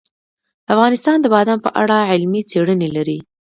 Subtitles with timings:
[0.73, 3.19] افغانستان د بادام په اړه علمي څېړنې لري.